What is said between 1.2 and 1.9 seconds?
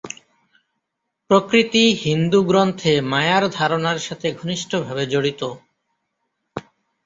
প্রকৃতি